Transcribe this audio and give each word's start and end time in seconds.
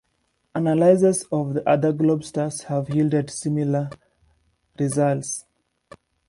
Analyses 0.55 1.27
of 1.31 1.57
other 1.57 1.93
globsters 1.93 2.63
have 2.63 2.89
yielded 2.89 3.29
similar 3.29 3.91
results. 4.79 5.45